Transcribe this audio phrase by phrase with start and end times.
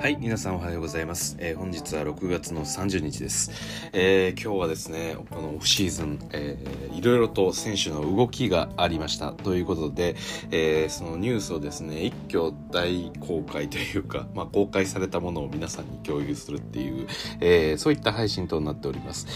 [0.00, 1.36] はい、皆さんおはようございます。
[1.40, 3.50] えー本日は6月の30日です。
[3.92, 9.32] えー今日はですね、このオフシーズン、えーいろいろと選手の動きがありました。
[9.32, 10.14] ということで、
[10.52, 17.08] えーそのニュースをですね、一挙大公開というか、まあ、公開されたものを皆さんに共有するっていう、
[17.40, 19.26] えそういった配信となっております。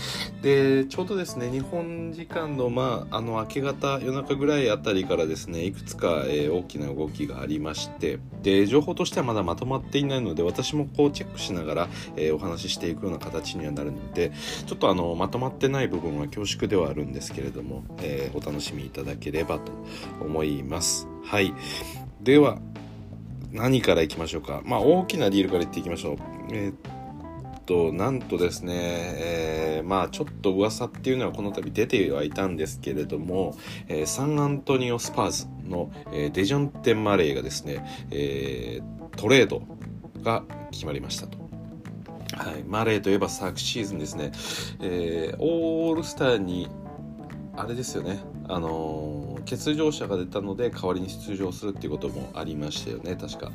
[0.43, 14.33] で、ちょうどですね、日本時間の、まあ、あの、明け方、夜中ぐらいあたりからですね、いくつか、え大きな動きがありまして、で、情報としてはまだまとまっていないので、私もこうチェックしながら、えーお話ししていくような形にはなるので、
[14.67, 19.73] ちょっとあの、まとまってない部分は恐縮ではあるんですけれども、えーお楽しみいただければと
[20.21, 21.09] 思います。
[21.25, 21.53] はい。
[22.21, 22.59] では、
[23.53, 24.63] 何からいきましょうか？
[24.65, 26.17] まあ、大きなディールから言っていきましょう。
[26.53, 26.75] えーっ
[27.67, 33.57] と、なんとですね、えーまあ、ちょっと噂っていうのはこの度出てはいたんですけれども、
[33.89, 39.63] えーサンアントニオスパーズの、えーデジョンテン・マレーがですね、えートレード
[40.23, 41.39] が決まりましたと。
[42.37, 44.33] はい、マレーといえば昨シーズンですね、
[44.81, 46.69] えーオールスターに
[47.55, 53.51] あれですよね、あのー欠場者が出たので代わりに出場するっていうこともありましたよね確か。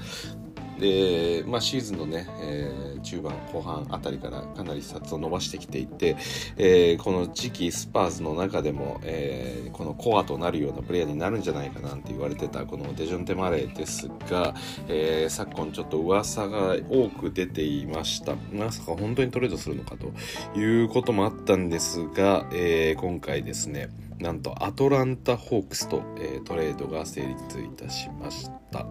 [0.80, 6.17] で、まあ、シーズンのね、えー中盤後半あたりからかなりスタッツを伸ばしてきていて、
[6.58, 14.55] えーこの次期スパーズの中でも、えーこのコアとなるようなプレイヤーになるんじゃないかなって言われてたこのデジョンテ・マレーですが、
[14.88, 18.36] えー昨今ちょっと噂が多く出ていました。
[18.52, 20.11] まさか本当にトレードするのかと
[20.59, 23.89] いうこともあったんですが、えー今回ですね
[24.20, 28.86] なんとアトランタ・ホークスと、えートレードが成立いたしました。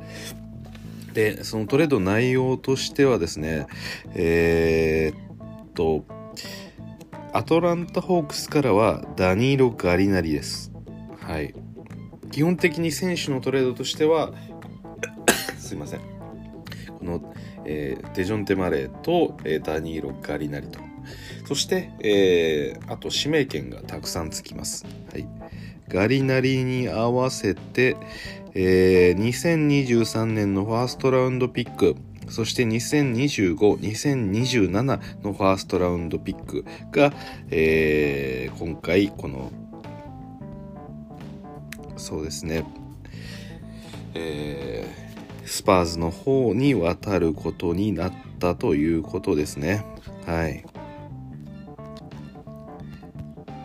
[1.17, 3.67] でそのトレード内容としてはですね
[4.14, 6.05] えーっと
[7.33, 10.72] アトランタ・ホークスからはダニーロ・ガリナリです。
[11.20, 11.55] はい。
[12.31, 14.33] 基本的に選手のトレードとしては
[15.59, 16.00] すいません。
[16.00, 20.81] この、えーデジョンテ・マレーと、えーダニーロ・ガリナリと。
[21.47, 25.26] そして、えーあと指名権がたくさんつきます、はい、
[25.88, 27.97] ガリナリに合わせて、
[28.59, 31.94] えー2023年のファーストラウンドピック
[32.31, 34.71] そして2025、2027
[35.22, 37.12] のファーストラウンドピックが、
[37.50, 39.53] えー今回この
[41.99, 42.65] そうですね、
[44.15, 49.84] えースパーズの方に渡ることになったということですね。
[50.27, 50.65] はい。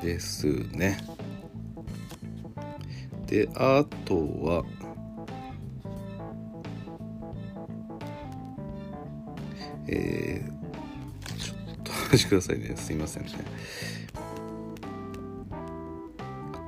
[0.03, 0.99] ですね。
[3.25, 4.63] で、あとは、
[9.91, 12.75] えー、ちょっとお待ちくださいね。
[12.77, 13.29] すいませんね。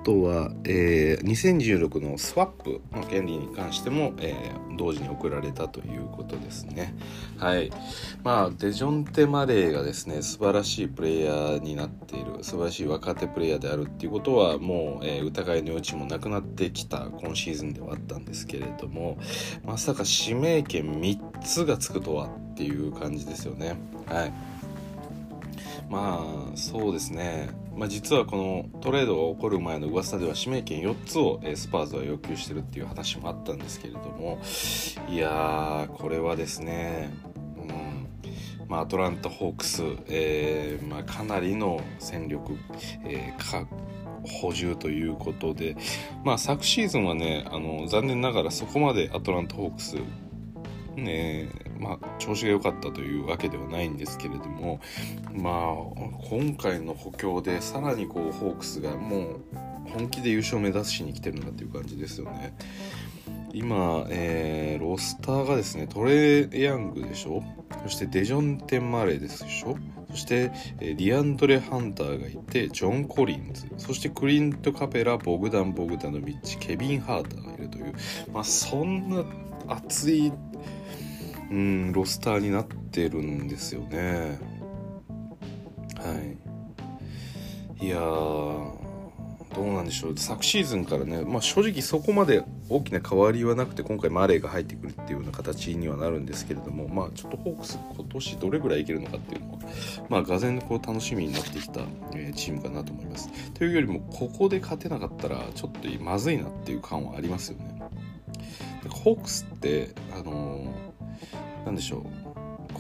[0.04, 6.96] あとは、えー2016のスワップの権利に関しても、えー同時に送られたということですね。
[7.38, 7.72] はい。
[8.24, 19.20] まあ、デジョンテ・マレーがですね、素晴らしいプレイヤーになっている、素晴らしい若手プレイヤーであるっていうことは、もう、えー疑いの余地もなくなってきた今シーズンではあったんですけれども、
[19.64, 23.78] まさか指名権3つがつくとはっていう感じですよね。
[24.08, 24.34] はい。
[25.90, 34.40] まあそうですね、まあ、実はこのトレードが起こる前の噂では指名権4つをスパーズは要求してるっていう話もあったんですけれども
[35.10, 37.14] いやーこれはですね、
[37.58, 38.08] うん。
[38.68, 42.58] まあ、アトランタ・ホークス、えーまあ、かなりの戦力、
[43.06, 43.68] えーか
[44.26, 45.76] 補充ということで、
[46.24, 49.98] まあ、昨シーズンはねあの残念ながらそこまでアトランタ・ホークス
[50.96, 51.50] ね
[51.84, 54.80] まあ、調子が良かったというわけではないんですけれども、
[55.34, 55.74] まあ、
[56.30, 59.40] 今回の補強でさらにこうホークスがもう
[59.92, 62.56] 本気で優勝を目指しに来てるのかっていう感じですよね。
[63.54, 67.44] 今、えーロスターがですねトレイ・ヤングでしょ？
[67.84, 69.78] そしてデジョンテン・マレーですでしょ？
[70.10, 73.68] そして、えディアンドレ・ハンターがいてジョン・コリンズ。
[73.78, 77.94] そしてクリント・カペラボグダン・ボグダノビッチケビン・ハーターがいるという、
[78.32, 79.24] まあ、そんな
[79.68, 80.32] 熱い
[81.54, 84.40] うん、ロスターになってるんですよね。
[85.98, 86.40] は
[87.80, 87.86] い。
[87.86, 90.18] いや、どうなんでしょう。
[90.18, 99.60] 昨シーズンからね、まあ正直そこまで大きな変わりはなくて、今回マレーが入ってくるっていうような形にはなるんですけれども、まあちょっとホークス今年どれぐらいいけるのかっていうのは、
[100.10, 101.82] まあ、がぜんこう楽しみになってきた、
[102.16, 103.30] えチームかなと思います。
[103.54, 107.80] というよりも、ここで勝てなかったら、ちょっとまずいなっていう感はありますよね。
[108.90, 112.34] ホークスって、あのーなんでしょう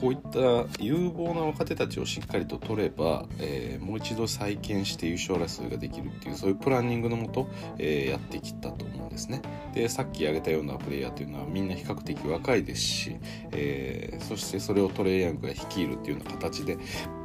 [0.04, 7.48] こういった有望な若手たちをしっかりと取れば、えー、もう一度再建して優勝争いができるっていうそういうプランニングのもと、
[7.78, 9.42] えー、やってきたと思うんですね。
[9.74, 13.16] でさっき挙げたようなプレイヤーというのはみんな比較的若いですし、
[13.52, 16.78] えー、そしてそれをトレイヤングが率いるっていうような形で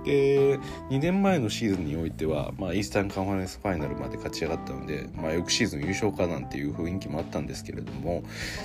[0.05, 0.59] で
[0.91, 8.23] 2年前のシーズンにおいては、まあ、イースタンカンファレンスファイナルまで勝ち上がったので、まあ、翌シーズン優勝かなんていう雰囲気もあったんですけれども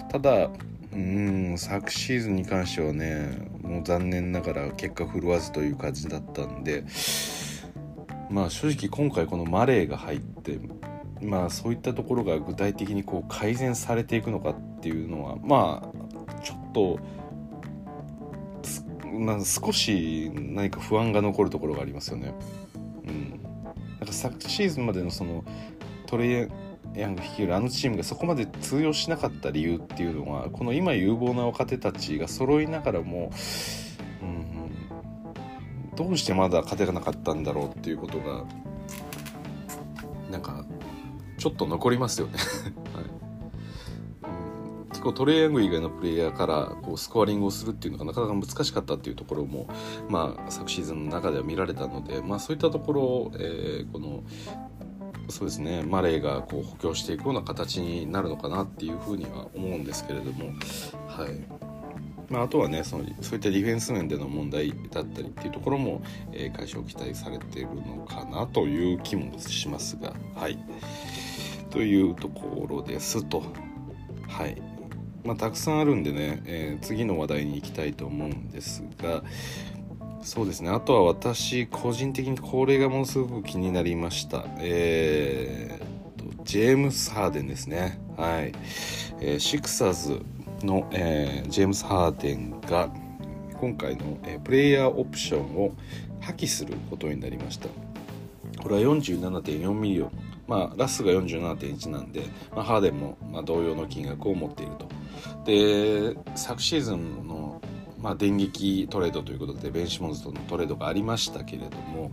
[0.10, 0.50] ただ
[0.94, 6.84] うん昨シーズンに関してはねもう残念ながら結果振るわずという感じだったんで
[8.30, 10.60] まあ正直今回このマレーが入って
[11.22, 17.00] まあそういったところが具体的にこう改善されていくのかっていうのはまあちょっと
[19.14, 22.34] まあ、少し何か不安が残るところがありますよね。
[23.08, 23.40] うん、
[24.00, 25.46] なんか昨シーズンまでのその
[26.08, 26.50] トレ
[26.96, 33.32] ヤング率いるあのチームがそこまで通用しなかった理由っていうのはこの今有望な若手たちが揃いながらも、
[34.22, 38.46] うん、どうしてまだ勝てなかったんだろうっていうことが
[40.32, 40.66] なんか
[41.38, 42.34] ちょっと残りますよね。
[45.04, 49.68] 構トレイヤング以外のプレイヤーからこうスコアリングをするっていうのがなかなか難しかったっていうところも、
[50.10, 54.24] まあ、昨シーズンの中では見られたので、まあ、そういったところを、えー、この
[55.30, 55.84] そうですね。
[55.84, 60.48] マレーがこう補強していくような形になるのかなっていうふうには思うんですけれども、
[61.08, 61.74] はい。
[62.30, 70.14] まあ、あとはねそのそういったディフェンス面での問題だったりっていうところも、えー、解消期待されているのかなという気もしますが。
[70.36, 70.58] はい。
[71.70, 73.44] というところですと。
[74.28, 74.62] はい。
[75.24, 79.24] まあ、たくさんあるんでね、えー、次の話題に行きたいと思うんですが
[80.24, 80.70] そうですね。
[80.70, 84.46] あとは私個人的にこれがものすごく気になりました。
[84.60, 88.00] えー、とジェームス・ハーデンですね。
[88.16, 88.54] はい、
[89.20, 90.22] えー、シクサーズ
[90.66, 92.90] の、えー、ジェームス・ハーデンが
[93.60, 95.74] 今回の、えー、プレイヤーオプションを
[96.22, 97.68] 破棄することになりました。
[98.62, 100.12] これは47.4ミリオ
[100.48, 104.88] まあ、ラスが47.1なんで、まあ、ハーデンもま同様の金額を持っていると。
[105.46, 107.62] で昨シーズンの、
[108.04, 112.12] まあ、電撃トレードということでベンシモンズとのトレードがありましたけれども、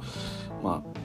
[0.63, 1.01] まあ、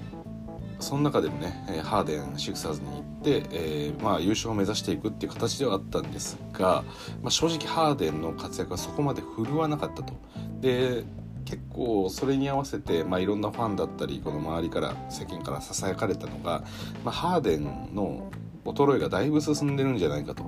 [0.80, 6.84] その中でもねハーデンシクサーズに行って、えー、まあ、優勝を目指していくっていう形ではあったんですが、
[7.24, 10.14] まあ、正直ハーデンの活躍はそこまで振るわなかったと。
[10.62, 11.04] で
[11.46, 16.64] 結構それに合わせて、まあ、いろんなファンだったりこの周りから世間からささやかれたのが、
[17.04, 18.31] まあ、ハーデンの
[18.66, 20.44] 衰えがだいぶ進んでるんじゃないかと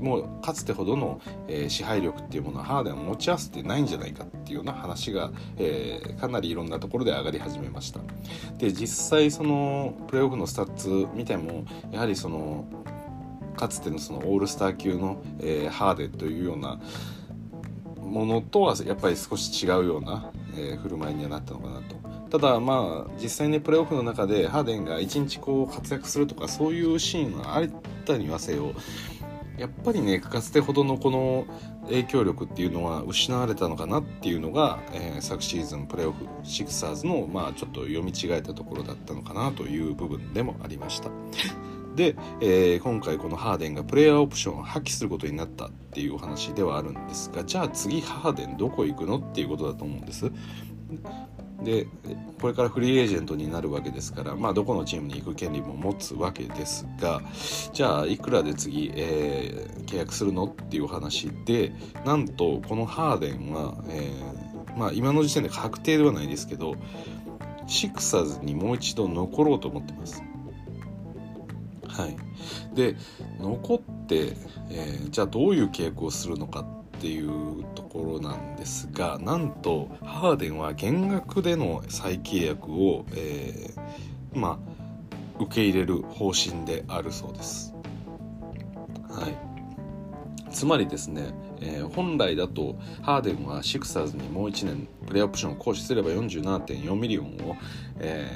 [0.00, 8.00] もうかつてほどの、えー、支配力っていうものはハーデンを持ち合わせてないんじゃないかっていうような話が、えー、かなりいろんなところで上がり始めました
[8.58, 12.64] で実際そのプレーオフのスタッツ見てもやはりその
[13.56, 16.80] かつてのそのオールスター級の、えー、ハーデンというような
[18.00, 22.00] ものとはやっぱり少し違うような、え、振る舞いにはなったのかなと。
[22.30, 27.68] ただまあ実際にプレーオフの中でハーデンが一日こう活躍するとかそういうシーンがあっ
[28.04, 28.72] たにはせよ
[29.60, 31.44] やっぱりねかつてほどのこの
[31.84, 41.10] 影響力っていうのは失われたのかなっていうのが、えー、昨シーズンプレーオフシクサーズのまあちょっと読み違えたところだったのかなという部分でもありました。
[41.94, 50.32] で、えー、今回このハーデンがプレイヤーオプションを発揮することになったっていうお話ではあるんですがじゃあ次ハーデンどこ行くのっていうことだと思うんです。
[51.62, 51.86] で
[52.40, 57.20] これからフリーエージェントになるわけですから、まあ、どこのチームに行く権利も持つわけですが
[57.72, 61.72] じゃあいくらで次、えー、契約するのっていう話で
[62.04, 66.76] なんとこのハーデンは、えー、まあ、今の時点で確定ではないですけど
[67.66, 70.22] シクサーズにもう一度残ろうと思ってます。
[71.86, 72.16] はい、
[72.74, 72.96] で
[73.38, 74.36] 残って、
[74.70, 76.64] えー、じゃあどういう契約をするのか
[77.00, 87.74] っていうところなんですがなんとハーデンは減額での再契約を、えー、まあ受け入れる方針であるそうです。
[89.08, 89.50] はい
[90.50, 97.56] つまりですね、えー、本来だとハーデンはシクサーズにもう1年プレーオプションを行使すれば47.4ミリオンを、
[98.00, 98.28] え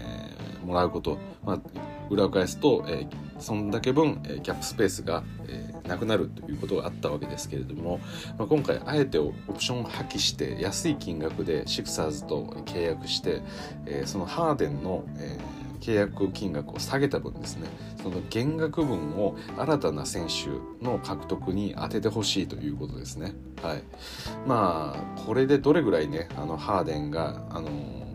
[0.62, 1.60] ー、もらうこと、まあ、
[2.08, 8.00] 裏返すと、えー、そんだけ分、えー、キャップスペースが、えー、なくなるということがあったわけですけれども、
[8.38, 13.42] まあ、今回あえてオプションを破棄して安い金額でシクサーズと契約して、
[13.86, 17.68] えー、そのハーデンの、えー契約金額を下げた分ですね。
[18.02, 20.48] その減額分を新たな選手
[20.82, 23.34] の獲得に当ててほしいということですね。
[23.62, 23.82] はい。
[24.46, 27.68] まあこれでどれぐらいねあのハーデンがあの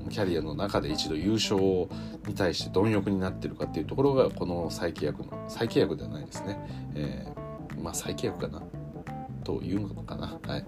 [0.10, 6.60] キャリアの中で一度優勝に対して貪欲になってるかっていうところがこの再契約の再契約ではないですね、
[6.96, 8.64] えー、まあ再契約かな？
[9.44, 10.40] というのかな？
[10.48, 10.66] はい。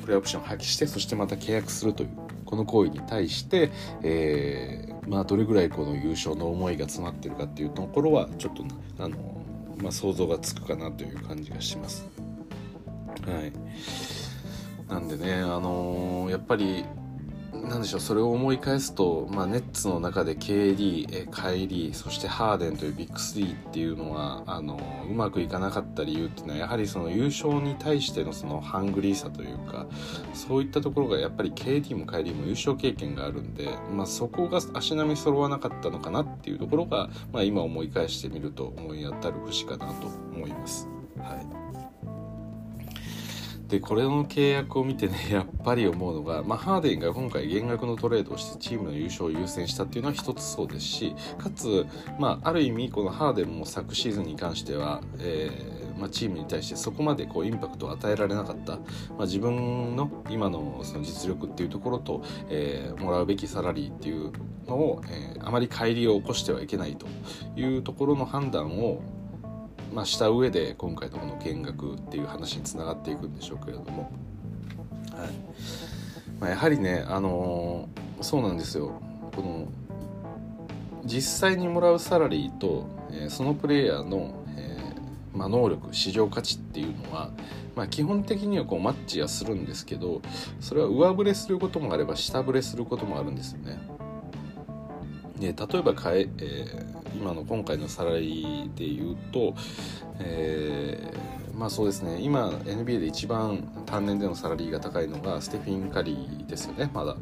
[0.00, 2.10] プレーオプションを破棄してそしてまた契約するという。
[2.54, 3.72] この行為に対して、
[4.04, 8.64] えー、まあ、どれぐらいこの優勝の思いが詰まってるかっていうところはちょっと
[9.02, 9.42] あの、
[9.78, 12.08] まあ、想像がつくかなという感じがします。
[13.26, 13.52] はい、
[14.88, 16.84] なんでね、あのー、やっぱり
[17.68, 24.78] なんでしょうそれを思い返すと、まあ、ネッツの中で KD、えカイリーそしてハーデンというビッグ3っていうのはあの
[25.08, 29.86] うまくいかなかった理由っていうのはやはりその優勝に対してのそのハングリーさというか
[30.34, 40.88] そういったところがやっぱり KD もカイリーも優勝経験があるんで、まあ、そこが足並み揃わなかったのかなっていうところが、まあ、今思い返してみると思い当たる節かなと思います。
[41.18, 41.63] はい
[43.68, 51.86] でこれの契約を見てね やっぱり思うのが、まあ、ハーデンが今回減額のトレードをしてチームの優勝を優先したっていうのは一つそうですしかつ、
[52.18, 58.80] まあ、ある意味このハーデンも昨シーズンに関しては、えーまあ、チームに対してそこまでこうインパクトを与えられなかった、ま
[59.20, 64.32] あ、自分の今のその実力っていうところと、えー、もらうべきサラリーっていう
[64.66, 67.06] のを、えー、あまり乖離を起こしてはいけないと
[67.56, 69.02] いうところの判断を
[69.92, 74.10] まあ、した上で今回のこの見学っていう話につながっていくんでしょうけれども、
[75.12, 75.30] はい。
[76.40, 79.00] まあ、やはりね、あのー、そうなんですよ。
[79.34, 79.68] この
[81.04, 87.30] 実際にもらうサラリーと、えー、そのプレイヤーの、えー、まあ、能力市場価値っていうのは、
[87.76, 90.22] まあ、基本的にはこうマッチはするんですけど
[90.60, 93.78] それは上振れすることもあれば下振れすることもあるんですよね。
[95.38, 99.54] で例えばかえ、えー、今の今回のサラリーで言うと、
[100.20, 107.16] えー、まあそうですね今 NBA で一番単年でのサラリーが高いのがステフィン・カリーですよねまだ。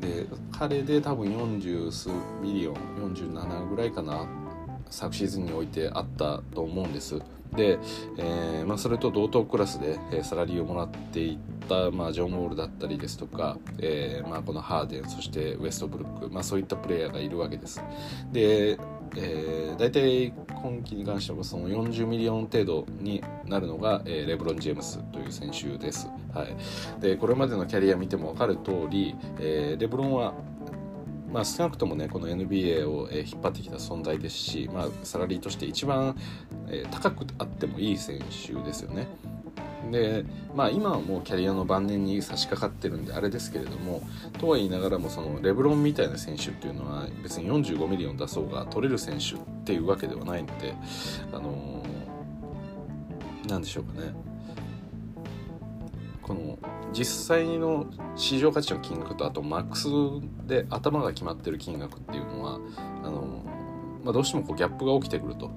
[0.00, 2.08] で彼で多分40数
[2.40, 2.74] ミリオン
[3.14, 4.26] 47ぐらいかな
[4.88, 7.20] 昨シーズンにおいてあったと思うんです。
[7.54, 7.78] で、
[8.16, 17.82] えーまあ、それと同等クラスで、えー、サラリーをもらっていった、まあ、ジョン・ウォールだったりですとか、えーまあ、このハーデンそしてウエストブルック、まあ、そういったプレイヤーがいるわけです。
[18.32, 18.78] で、
[19.16, 26.08] えー、大体今季に関してはその40ミリオン程度になるのが、えー、レブロン・ジェームスという選手です。
[26.32, 26.56] はい、
[27.00, 30.34] でこれまでのキャリア見ても分かる通り、えー、レブロンは
[31.32, 36.16] まあ、少なくともねこの NBA を、引っ張ってきた存在ですし、まあ、サラリーとして一番、
[36.68, 39.06] え高くあってもいい選手ですよね。
[39.90, 44.02] でまあ今はもうキャリアの晩年に差し掛かってるんであれですけれども
[44.38, 50.74] とは言いながらもそのレブロンみたいな選手っていうのは別に45ミリオン出そうが取れる選手っていうわけではないので
[51.32, 54.12] あのー、なんでしょうかね
[56.22, 56.58] この
[56.92, 59.88] 実際の市場価値の金額とあとマックス
[60.46, 62.60] で頭が決まってる金額っていうのは
[63.02, 63.42] あの、
[64.04, 65.50] まあ、どうしてもこうギャップが起きてくると。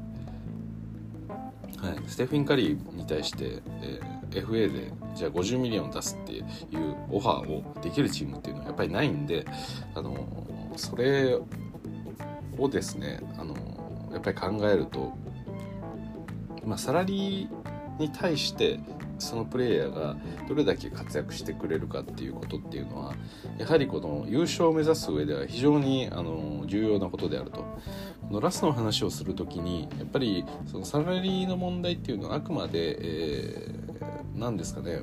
[1.84, 6.46] はい、ステフィン・カリーに対して、えー、FA でじゃあ50ミリオン出すっていう
[7.12, 9.46] オファーをできるチームっていうのはやっぱりないんで
[9.94, 11.38] あのそれ
[12.58, 13.54] をですねあの
[14.13, 15.13] やっぱり考えると、
[16.66, 18.80] まあ、サラリーに対して
[19.20, 20.16] そのプレイヤーが
[20.48, 23.13] どれだけ活躍してくれるかっていうことっていうのは
[23.58, 27.66] やはりこの優勝を目指す上では非常にあの重要なことであると。
[28.34, 35.02] のラストの話をする時にやっぱりそのサラリーの問題っていうのはあくまで、えー、何ですかね。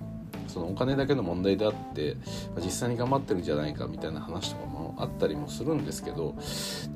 [0.49, 2.16] そのお金だけの問題であって
[2.56, 6.34] 実際に頑張ってるんじゃないかみたいな話とかもあったりもするんですけど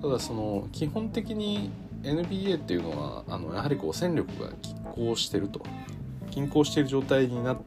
[0.03, 1.71] ただその基本的に
[2.03, 5.63] NBA っていうのはあのやはりこう戦力が拮抗してると。
[6.35, 7.59] 均衡している状態になっ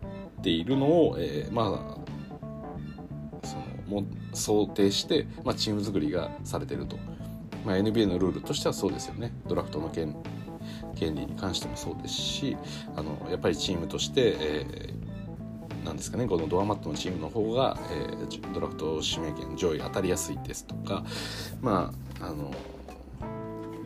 [0.43, 1.97] ているのを、えー、ま
[3.41, 6.97] あそのも想定して、まあ、チーム作りがされてると、
[7.65, 9.31] まあ、NBA のルールとしてはそうですよね。
[9.47, 10.15] ドラフトの権
[10.97, 12.57] 権利に関してもそうですし
[12.95, 21.05] あのやっぱりチームとして、えー、なんですかねこのドアマットのチームの方が、えー、ドラフト指名権上位当たりやすいですとか
[21.61, 22.51] まああの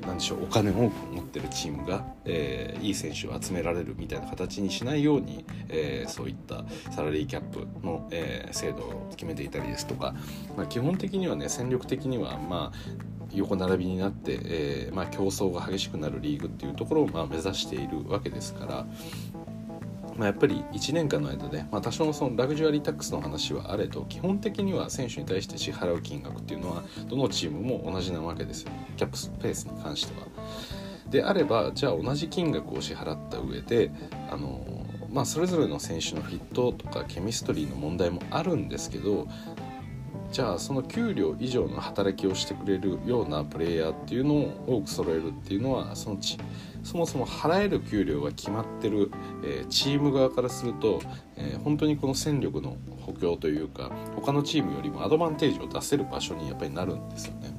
[0.02, 10.16] なんでしょうお金を持ってるチームが、えー、いい選手を集められるみたいな形にしないように、えー、そういったサラリーキャップの、えー、制度を決めていたりですとか、
[10.58, 18.86] まあ、基本的にはね戦力的にはまあ横並びになって、えーまあ、競争が激しくなるリーグっていうところをまあ目指しているわけですから、
[20.16, 30.28] まあ、やっぱり1年間の間で、まあ、多少のそのラグジュアリータックスの話はあれと基本的には選手に対して支払う金額っていうのはどのチームも同じなわけですよキャップスペースに関しては。
[31.10, 33.92] であればじゃあ同じ金額を支払った上で
[34.30, 34.66] あの
[35.12, 39.28] まあ、それぞれの選手のフィットとかケミストリーの問題もあるんですけど
[40.32, 46.38] じゃあその給料以上の働きをしてくれるようなプレイヤーっていうのを多く揃えるっていうのはそのち
[46.84, 49.12] そもそも払える給料が決まってる、
[49.44, 51.02] えー、チーム側からすると、
[51.36, 57.54] えー、本当にこの戦力の補強というか他のチームよりもアドバンテージを出せる場所にやっぱりなるんですよね。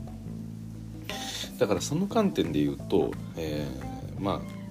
[1.58, 4.62] だからその観点で言うと、えー、まあ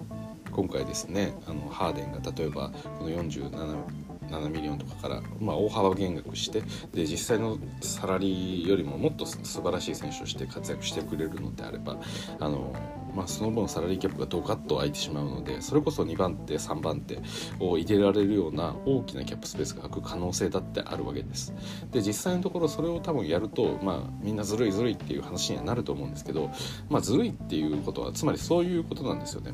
[0.51, 4.00] 今回ですねあのハーデンが例えばこの47
[4.31, 6.61] 7ミリオンとかから、まあ、大幅減額して
[6.93, 11.97] で実際のサラリーよりももっと素晴らしい選手として活躍してくれるのであれば
[12.39, 12.73] あの、
[13.15, 17.19] まあ、その分サラリーキャップがドカッと空いてしまうのでそれこそ2番手3番手
[17.59, 21.53] を入れられるような大きなキャップスペースが空く可能性だってあるわけです。
[21.91, 26.49] で実際のところそれを多分やると、まあ、みんなずるいずるいっていう話にはなると思うんですけど、
[26.89, 29.53] まあ、ずるいっていうことはつまりそういうことなんですよね。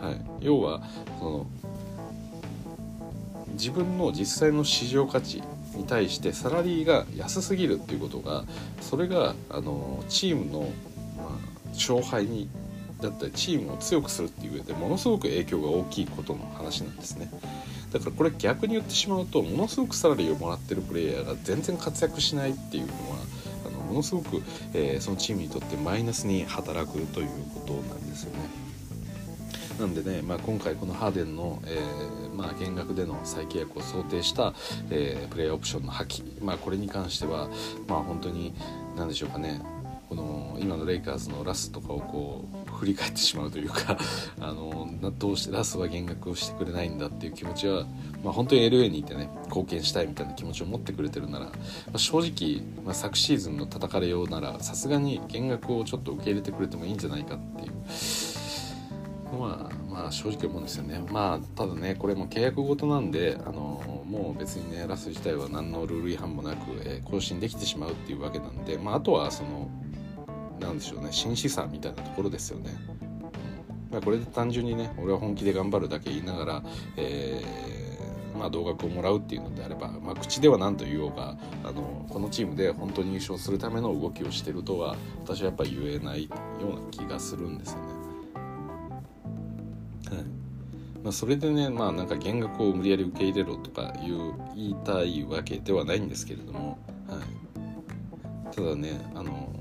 [0.00, 0.82] はい、要は
[1.18, 1.46] その
[3.56, 5.42] 自分の実際の市場価値
[5.74, 8.44] に対してサラリーが安すぎるっていうことが
[8.80, 10.60] それがあのチームの、
[11.16, 11.28] まあ、
[11.72, 12.48] 勝敗に
[13.00, 17.30] だったりチームを強くするっていう上でものすごく影響が大きいことの話なんですね
[17.92, 23.16] だからこれ逆に言ってしまうとものすごくサラリーをもらってるプレイヤーが全然活躍しないっていうのは
[23.66, 28.66] あのものすごく、えー、そのチームにとってマイナスに働くということなんですよね。
[29.78, 34.52] なんでね、まあ、今回このハーデンの、えー、まあ、減額での再契約を想定した、
[34.90, 37.48] えー、プレイオプションの破棄、まあ、これに関しては、
[37.88, 38.54] まあ、本当に
[38.96, 39.60] 何でしょうかね。
[40.08, 43.98] この今のレイカーズのラスとかをこう振り返ってしまうというか
[44.40, 44.88] あの
[45.18, 47.86] どうしてラスは減額をしてくれないんだっていう気持ちは、
[48.22, 51.52] まあ、本当に LA にいてね貢献したいみたいな気持ちを持ってくれてるなら、ま
[51.94, 57.72] あ、正直、まあ、昨シーズンの叩かれようならさすがに減額をちょっと受け入れてくれてもいいんじゃないかっていう。
[59.32, 69.70] のはまあ正直思うんですよねまあただねこれも契約ごとなんであのもう別にねラス自体は何のルール違反もなく、えー、更新できてしまうっていうわけなんでまああとはその
[70.60, 72.70] なんでしょうね紳士さみたいなところですよね、
[73.90, 76.62] まあ、これで単純にね俺は本気で頑張るだけ言いながら、
[76.98, 86.30] えー、まあ、同額をもらうっていうのであれば、まあ、口では何と言おうがあのこのチームで本当に優勝するための動きをしてるとは私はやっぱ言えないよ
[86.62, 87.95] うな気がするんですよね。
[91.02, 97.20] まあ、それでねまあなんか減額を無理やり受け入れろとかいう言いたいわけではないんですけれども、は
[98.52, 99.54] い、ただねあの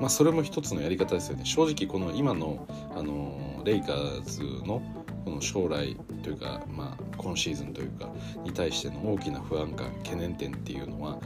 [0.00, 1.44] まあそれも一つのやり方ですよね。
[1.44, 4.80] 正直この今のあのレイカーズの
[5.24, 8.08] この将来というか、まあ、今シーズンというか
[8.44, 11.18] に対しての大きな不安感懸念点っていうのは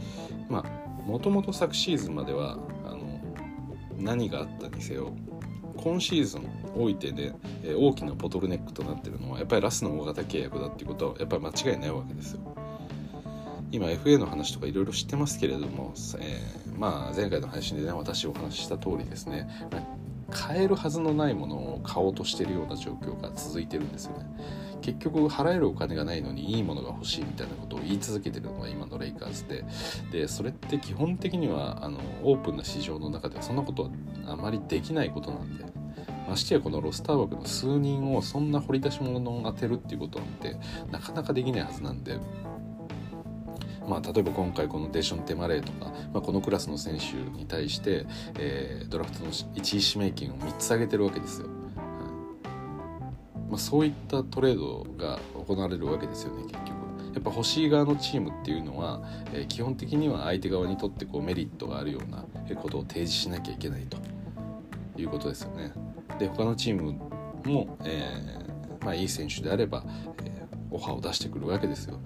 [0.49, 3.21] まあもともと昨シーズンまではあの
[3.99, 5.13] 何があったにせよ
[5.77, 7.33] 今シーズンおいてで、
[7.65, 12.41] え大きなボトルネックとなってるのはやっぱりラスの大型契約だっていうことはやっぱり間違いないわけですよ。
[13.73, 19.49] 今 FA の話とかいろいろ知ってますけれども、えー、まあ前回の配信でね私お話しした通りですね
[20.31, 24.27] 買えるはずのないものを買おうとしてるような状況が続いてるんですよね
[24.81, 29.65] 結局払えるお金がないのにいいものが欲しいみたいなことを言い続けてるのが今のレイカーズで
[30.11, 33.91] でそれって基本的にはあのオープンな市場の中ではそんなことは
[34.27, 35.65] あまりできないことなんで
[36.31, 40.57] ましてやこのロスター枠の数人をそんな掘り出し物を当てるっていうことなんて
[40.93, 42.19] なかなかできないはずなんで
[43.89, 48.07] まあ、例えば今回このデション・テマレーとか、まあ、このクラスの選手に対して、
[48.39, 51.49] えー、ドラフトの1位指名権を3つ挙げてるわけですよ。
[51.49, 51.55] うん
[53.51, 56.69] まあ、そういったトレードが行われるわけですよね結局。
[57.15, 63.97] やっぱ欲しい側のチームっていうのは、えー、基本的には相手側にとってこうメリットがあるようなことを提示しなきゃいけないと
[65.01, 65.73] いうことですよね。
[66.21, 66.93] で他のチーム
[67.45, 69.83] も、えーまあ、いい選手であれば、
[70.23, 71.99] えー、オファーを出してくるわけですよ。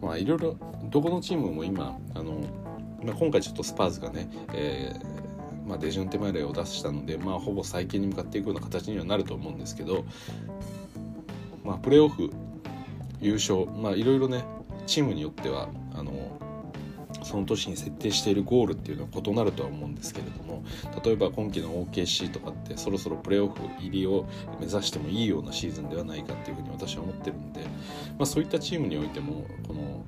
[0.00, 2.40] まあいろいろどこのチームも今あの、
[3.04, 10.06] まあ、今回ちょっとスパーズがね、えーまあ、デジョンテマイレを出したので、まあ、ほぼ再建に向かっていくような形にはなると思うんですけど、
[11.62, 12.30] まあ、プレーオフ
[13.20, 14.44] 優勝まあいろいろね
[14.86, 16.12] チームによってはあの
[17.22, 20.64] その年に設定しているゴールっていうのは異なるとは思うんですけれども
[21.04, 24.26] 例えば今季の OKC とかってそろそろプレーオフ入りを
[24.60, 27.68] 目指してもいいようなシーズンではないかっていうふうに私は思ってるんで、ま
[28.20, 30.04] あ、そういったチームにおいてもこの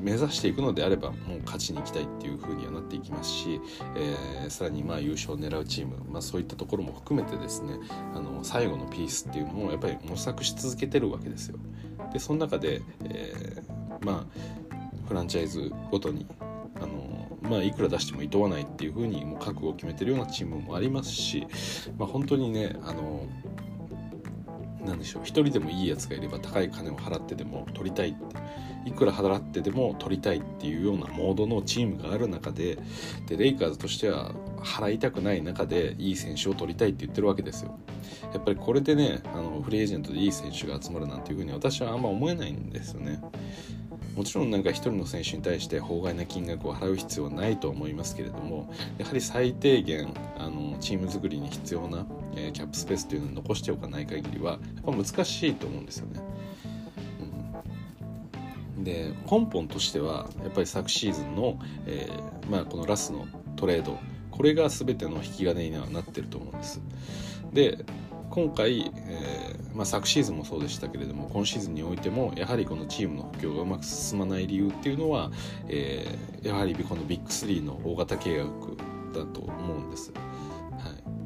[0.00, 3.60] 目指していくのであればもう勝ちに行きたいっていう風にはなっていきますし、
[3.96, 7.74] えー、さらにまあ優勝を狙うチーム、まあ、そういったところも含めてですね
[8.14, 11.58] あの最後のピースっていうのもやっぱり模索し続けてるわけですよ。
[12.12, 14.59] でその中で、えー、まあ
[15.10, 16.24] フランチャイズごとに
[16.80, 17.10] あの
[17.42, 21.46] まあ、いくら出してもいとわないっていう風にも覚悟を決めてるようなチームもありますし、
[21.98, 23.26] まあ、本当にねあの
[24.84, 28.36] なでしょう一人でもいいやつがいれば高い金を払ってでも取りたいって
[28.86, 32.78] いくら払ってでも取りたいっていうようなモードのチームがある中で
[33.26, 37.78] でレイカーズとしては払いたくない中でいい選手を取りたいって言ってるわけですよ。
[38.32, 43.20] やっぱりこれでねあのフリーエージェントでいい選手が集まるなんていうふうに私はあんま思えないんですよね。
[44.16, 56.20] もちろんなんか一人の選手に対して法外な金額を払う必要はないと思いますけれどもやはり最低限あのチーム作りに必要な、え、キャップスペースというのを残しておかない限りはやっぱ難しいと思うんですよね。
[58.76, 63.98] うん、で根本としてはやっぱり昨シーズンの、えー、まあ、このラスのトレード
[64.30, 66.80] これが全ての引き金にはなってると思うんです。
[67.52, 67.84] で
[68.30, 75.30] 今回、えー、まあ、昨シーズンもそうでしたけれども今シーズンにおいてもやはりこのチームの補強がうまく進まない理由っていうのは、
[75.68, 78.76] えー、やはりこのビッグ3の大型契約
[79.12, 80.12] だと思うんです。
[80.12, 81.20] はい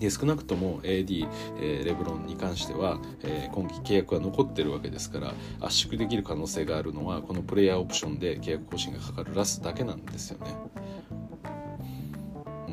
[0.00, 1.28] で少なくとも AD、
[1.60, 10.56] えー、レブロンに関しては、えー、今季契約は残ってるわけですから圧縮できる可能性があるのはこのプレイヤーオプションで契約更新がかかるラスだけなんですよね。
[12.68, 12.70] う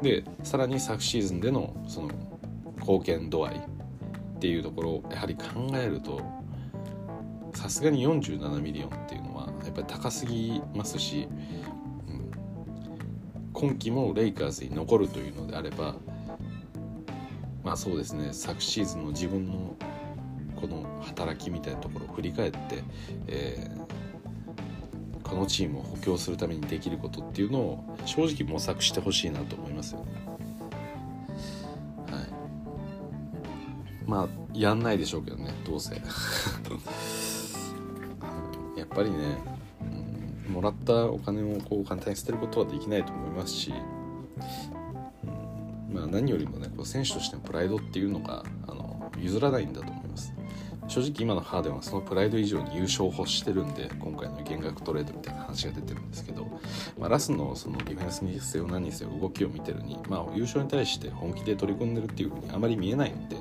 [0.00, 2.10] ん、でさらに昨シーズンでのその
[2.80, 6.20] 貢献度合いっていうところをやはり考えると
[7.54, 11.28] さすがに47ミリオンっていうのはやっぱり高すぎますし、
[12.08, 12.30] うん、
[13.52, 15.94] 今季もレイカーズに残るというのであれば
[17.62, 19.76] まあそうですね昨シーズンの自分の
[20.60, 22.58] この働きみたいなところを振り返って、
[23.26, 30.29] えー、このチームを補強するためにできることっていうのを正直模索してほしいなと思いますよね。
[34.10, 35.94] まあやんないでしょうけどねどうせ。
[38.76, 39.16] やっぱりね、
[40.48, 43.72] うん、もらったお金をこう簡単に捨てることはできないと思いますし、
[45.88, 50.34] うん、まあ何よりもねこう選手としてのプライドっていうのがあの譲らないんだと思います。
[50.88, 56.48] 正直今のハーデンはそのプライド以上に優勝を欲してるんで今回の減額トレードみたいな話が出てるんですけど、
[56.98, 63.36] まあ、ラスのそのディフェンスにせよ何にせよ動きを見てるに、まあ、優勝に対して本気で取り組んでるっていうふうにあまり見えないんで、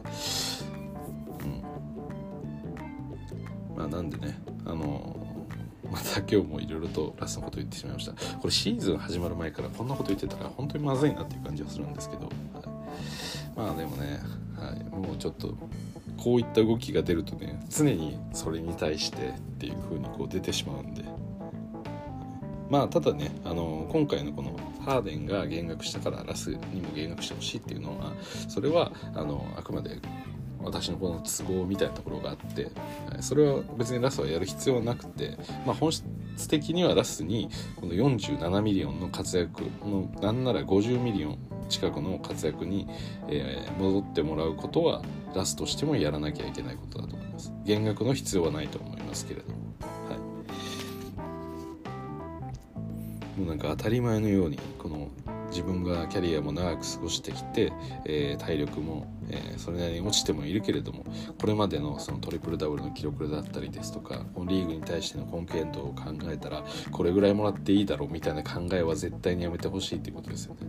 [6.32, 8.12] 今日もいろいろとラスのこと言ってしまいました。
[8.38, 12.34] これシーズン始まる前からこんなこと言ってたから本当にまずいなっていう感じはするんですけど、はい、
[13.56, 14.20] まあでもね、
[14.56, 15.56] はい、もうちょっと
[16.18, 21.04] こういった動きが出るとね常にそれに対してっていう風にこう出てしまうんで。
[22.70, 24.52] まあただねあの今回のこの
[24.86, 28.14] ハーデンが減額したからラスにも減額してほしいっていうのは
[28.48, 30.00] それはあのあくまで
[30.64, 32.72] 私のこの都合みたいなところがあって
[33.22, 36.04] それは別にラスはやる必要はなくて、まあ、本質
[36.48, 41.38] 的にはラスにこの47ミリオンの活躍のなんなら50ミリオン
[41.70, 42.88] 近くの活躍に、
[43.28, 45.02] えー、戻ってもらうことは
[45.34, 47.54] ラスとしてもやらなきゃいけないことだと思います。
[47.64, 49.58] 減額の必要はないと思いますけれども。
[50.10, 50.16] は
[53.38, 53.40] い。
[53.40, 55.08] もうなんか当たり前のようにこの
[55.60, 57.74] 自分がキャリアも長く過ごしてきて、
[58.06, 61.04] えー、体力も、えー、それなりに落ちてもいるけれども
[61.38, 70.62] これまでのそのトリプルダブルの記録だったりですとかこのリーグに対しての貢献度を考えたらこれぐらいもらっていいだろうみたいな考えは絶対にやめてほしいっていうことですよね。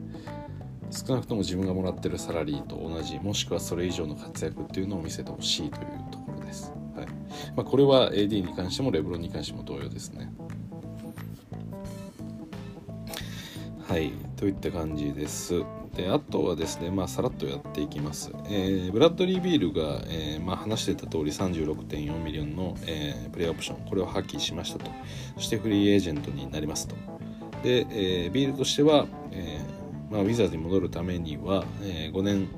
[0.91, 7.07] 少なくとも自分がもらってるサラリーと同じもしくはそれ以上の活躍っていうのを見せてほしいというところです、はい。
[7.55, 10.33] まあ、これは AD に関してもレブロンに関しても同様ですね。
[13.91, 14.13] はい。
[14.41, 15.63] といった感じです。
[15.95, 24.91] であとはですね、まあ、さらっとやっていきます、えー、ブラッドリー・ビールが、えーまあ、話してた通り36.4ミリオンの、えー、プレイオプションこれを破棄しましたと。
[25.35, 26.97] そしてフリーエージェントになりますと。
[27.63, 32.49] で、えー、ビールとしては、えーまあ、ウィザーズに戻るためには、えー、5年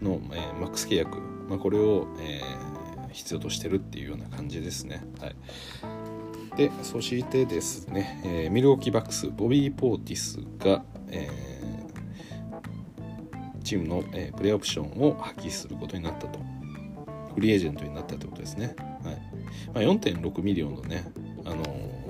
[0.00, 1.18] の、えー、マックス契約、
[1.48, 5.02] まあ、これを、えー、必要としてるっていうような感じですね。
[5.18, 16.38] はい、でそしてですね、えー、ミルウォーキーバックスボビー・ポーティスが、えー、チームの、えー、プレーオプションを破棄することになったと。
[17.34, 18.74] フリーエージェントになったってことですね。
[19.04, 19.14] はい
[19.72, 21.04] まあ、4.6ミリオンのね、
[21.44, 22.00] あのー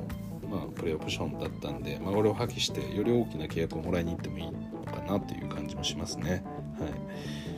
[0.50, 4.52] まあ、プレーオプションだったんで、まあ、これを破棄してより大きな契約をもらいに行ってもいいの
[4.84, 6.42] かなという感じもしますね。
[6.78, 7.49] はい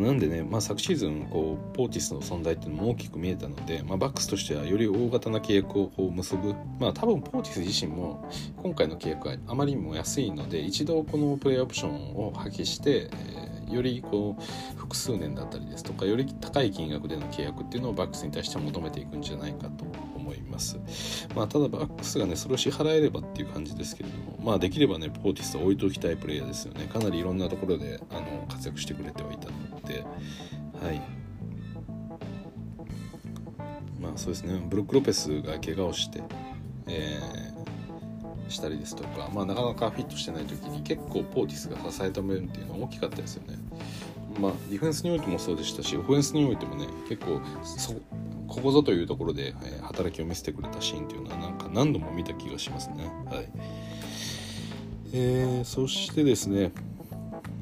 [0.00, 8.28] なんでね、まあ、昨シーズンこうポーティスの存在っていうのも大きく見えたので、まあ、バックスとしてはより大型な契約をこう結ぶ、まあ、多分ポーティス自身も
[8.62, 19.84] 今回の契約はあまりにも安いので一度このプレーオプションを破棄して、えー、よりこう複数年だったりですとかより高い金額での契約っていうのをバックスに対して求めていくんじゃないかと
[20.16, 20.78] 思います。
[21.34, 29.73] まあ、ただバックスがねそれを支払えればっていう感じですけれども、まあ、できればねポーティスは置いておきたいプレイヤーですよねかなりいろんなところであの活躍してくれてはいたので。
[29.86, 30.04] て
[30.82, 31.00] はい
[34.00, 36.22] まあそうですねブロック・ロペスが怪我をして、
[36.86, 43.58] えー、したりですとか、まあ、なかなかフィットしてない時に結構ポーティスが支えた面っていうのは大きかったですよね。
[44.40, 47.40] まあ、ディフェンスにおいてもそうでしたしオフェンスにおいてもね結構
[48.48, 53.04] ここぞというところで、えー、働きを見せてくれたシーンっていうのはなんか何度も見た気がしますね。
[53.30, 53.48] はい
[55.12, 56.72] えー、そしてですね、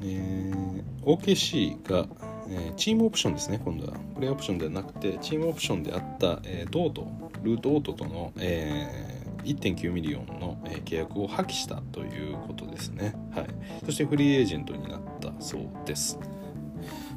[0.03, 2.05] えー、OKC が、
[2.49, 3.93] えー、チームオプションですね今度は。
[4.15, 7.07] プレイオプションではなくてチームオプションであった、えー、ドート
[7.43, 13.47] ルー・ドートとの、えー、1.9ミリオンの、えー、契約を破棄したということですね、はい、
[13.85, 16.17] そしてフリーエージェントになったそうです、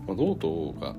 [0.07, 0.97] まあ、ドートが、うん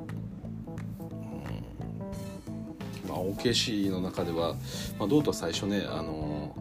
[3.10, 4.56] まあ、OKC の中では、
[4.97, 6.56] まあ、ドートは最初ね、あの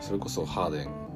[0.00, 1.09] それこそハーデン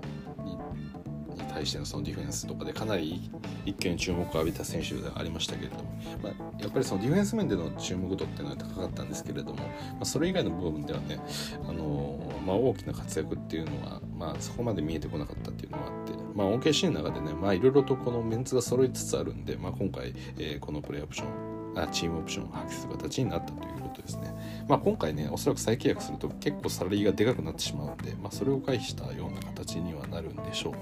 [1.64, 3.30] 対してのそのディフェンスとかでかなり
[3.64, 5.84] 一見注目を浴びた選手ではありましたけれども、
[6.22, 9.64] まあ、やっぱりそのディフェンス面での注目度っていうのは高かったんですけれども、ま
[10.02, 11.18] あ、それ以外の部分ではね、
[11.66, 24.32] あのまあ、大きな活躍っていうのは、まあ、そこまで見えてこなかったっていうのもあって、まあ、OKC の中でね、いろいろとこのメンツが揃いつつあるんで、まあ、今回、えー、このプレーオプションあチームオプションを発揮する形になったということですね。
[24.68, 30.74] まあ、今回ねおそらく再契約すると結構サラリーがでかくなってしまうんで、まあ、それを回避したような形にはなるんでしょう。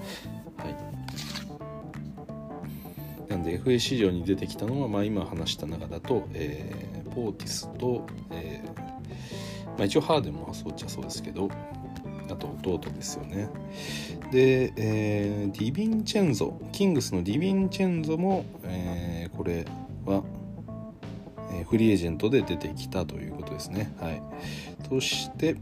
[0.56, 0.64] は
[3.28, 8.82] い、なんで FA 市場に出てきたのは、まあ、今話した中だと、えー、ポーティスと、えー
[9.76, 11.48] まあ、一応ハーデンもそうっちゃそうですけど
[12.30, 13.48] あとドートですよね。
[14.30, 19.66] で、えー、ディヴィンチェンゾキングスのディヴィンチェンゾも、えー、これ
[20.06, 20.22] は、
[21.52, 23.94] え、フリーエージェントで出てきたということですね。
[24.00, 24.22] はい。
[24.88, 25.56] そして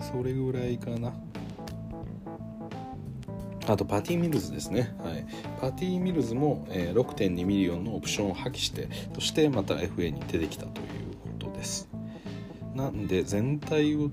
[0.00, 1.12] それぐらいかな。
[3.66, 5.26] あとパティ・ミルズですね、はい、
[5.60, 10.86] パティ・ミルズも、えー、6.2 million のオプションを破棄してそしてまた FA に出てきたという
[11.40, 11.88] ことです。
[12.74, 14.10] なんで全体を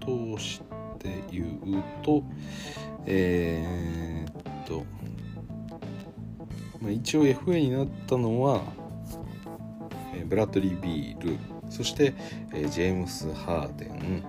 [0.00, 0.60] 通し
[0.98, 2.22] て言うと
[3.06, 4.84] えー、っと、
[6.80, 8.62] まあ、一応 FA になったのは、
[10.14, 11.36] えー、ブラッドリー・ビール
[11.68, 12.14] そして、
[12.52, 14.22] えー、ジェームス・ハーデン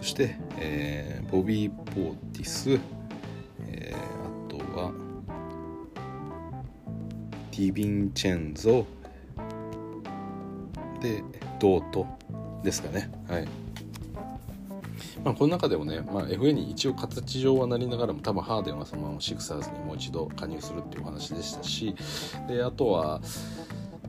[0.00, 2.80] そして、えー、ボビー・ポーティス
[7.58, 8.86] ディヴィンチェンゾ
[11.02, 11.24] で
[11.58, 12.06] ドート
[12.62, 13.10] ですかね。
[13.28, 13.48] はい。
[15.24, 21.96] まあ、この中でもね、まあ、FA に一応形上はなりながらも多分ハーデンはそのままシクサーズにもう一度加入するっていうお話でしたし
[22.46, 23.20] であとは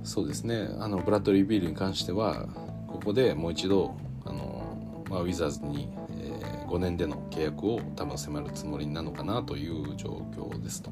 [0.03, 0.69] そうですね。
[0.79, 2.45] あのブラッドリー・ビールに関しては
[2.87, 10.91] ここでもう一度あの、まあ、ウィザーズに、えー、5年での契約を多分迫るつもりなのかなという状況ですと。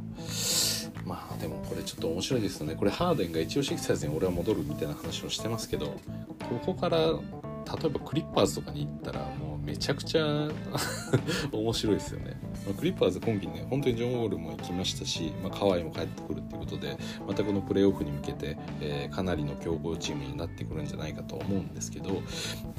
[1.07, 2.75] まあでもこれちょっと面白いですよね。
[2.75, 10.49] これハーデンが一応シクサーズに俺は戻るみたいな話をしてますけどここから例えばクリッパーズとかに行ったらもうめちゃくちゃ
[11.51, 22.11] 面白いですよね、まあ、クリッパーズ今季ね本当にジョン・ウォールも行きましたし、まあ、カワイも帰ってくるっていうことでまたこのプレーオフに向けて、えー、かなりの強豪チームになってくるんじゃないかと思うんですけど、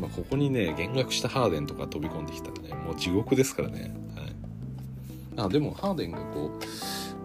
[0.01, 3.95] まあ、ここにね減額したハーデンとか飛び込んできたらねもう地獄ですからね、
[5.37, 6.65] はい、あでもハーデンがこう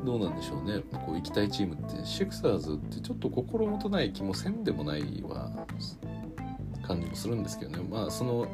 [0.03, 0.79] どうなんでしょうね。
[1.05, 2.05] こう行きたいチームって。
[2.05, 5.65] シクサーズってちょっと心もとない気もせんでもないは
[6.81, 7.87] 感じもするんですけどね。
[7.89, 8.47] まあその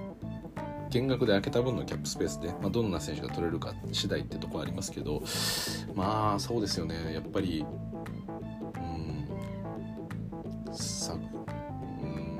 [0.89, 5.21] 減額で開けた分のキャップスペースで、まあ、どんな選手が取れるか次第ってとこありますけど。
[5.95, 7.13] まあそうですよね。
[7.13, 7.65] やっぱり
[8.75, 8.79] う
[10.71, 11.17] んさう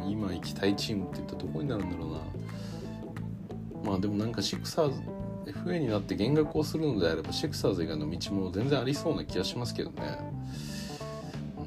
[0.05, 2.19] ん今行きたいチームっていったらどこになるんだろうな。
[3.83, 5.01] まあでもなんかシクサーズ
[5.51, 10.17] FA になって減額をするのであればシクサーズ以外の道も全然ありそうな気がしますけどね。
[11.57, 11.61] う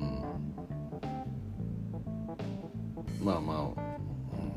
[3.23, 3.59] ん、まあまあ、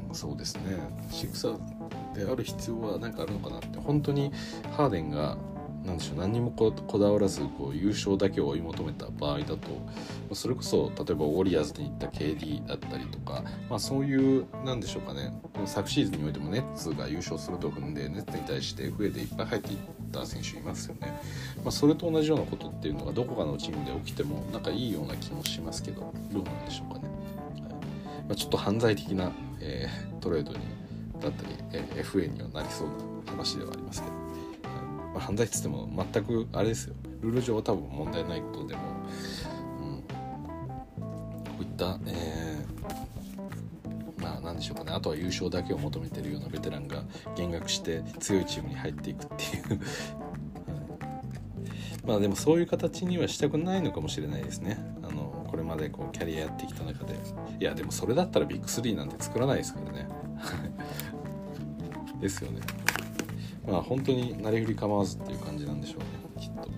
[0.09, 0.61] うん、そうですね
[1.09, 1.59] シクサーズ
[2.25, 4.31] である必要は何かあるのかなって本当に
[4.75, 5.38] ハーデンが
[5.86, 9.60] なんでしょう何にもこだわらずこう優勝だけを追い求めた場合だと
[10.34, 15.32] それこそ例えばウォリアーズに行った KD だったりとか、まあ、そういうなんでしょうかね
[15.65, 19.78] 昨シーズンにおいてもネッツが優勝すると踏んでネッツに対して増えていっぱい入っていっ
[20.12, 21.21] た選手いますよね、
[21.58, 27.74] まあ、それと同じようなことっていうのがどこかのチームで起きてもなんかいいような気もしますけどどうなんでしょうかね、はい。
[28.28, 30.60] まあ、ちょっと犯罪的な、えー、トレードに
[31.21, 34.24] だったり、えー、FA にはなりそうな話ではありますけど。
[35.15, 36.95] まあ、犯罪っつっても全くあれですよ。
[37.21, 38.82] ルール上は多分問題ないことでも、
[39.80, 40.08] うん、こ
[41.62, 44.91] ういった、えー、まあ何でしょうかね。
[44.91, 49.80] あとは優勝だけを求めてるようなベテランが減額して強いチームに入っていくっていう。
[52.06, 54.78] まあでもそういう形にはしたくないのかもしれないですね。
[55.01, 57.15] あのこれまでこうキャリアやってきた中で。
[57.58, 60.10] いやでもそれだったらビッグ3なんて作らないですからね。
[62.19, 62.85] ですよね。
[63.67, 66.06] まあ本当になりふり構わずっていう感じなんでしょうね
[66.39, 66.69] きっと。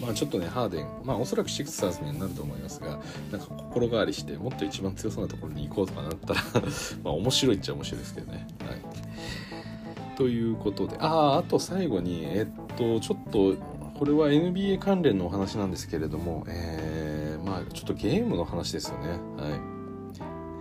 [0.00, 6.40] まあちょっとねハーデンまあおそらくシクサーズにはなると思いますがなんか心変わりしてもっと一番強そうなところに行こうとかなったら
[7.02, 8.46] まあ面白いっちゃ面白いですけどね。
[8.66, 10.16] はい。
[10.16, 13.56] ということであああと最後にえっとちょっと
[13.98, 19.08] これは NBA 関連のお話なんですけれども、えー、まあちょっとゲームの話ですよね。
[19.08, 19.74] はい。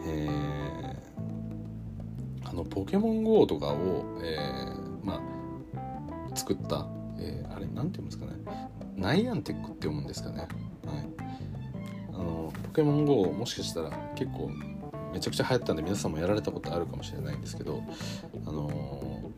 [0.05, 0.72] えー、
[2.53, 6.85] あのポケモン GO とかを、えー、まあ作った、
[7.17, 8.33] えー、あれなんて言うんですかね。
[8.95, 10.37] ナイアンテックって読むんですかね。
[10.37, 10.47] はい。
[12.13, 14.51] あのポケモン GO もしかしたら結構
[15.11, 17.83] めちゃくちゃ流行ったんで皆さんもやられたことあるかもしれないんですけど
[18.45, 19.31] あの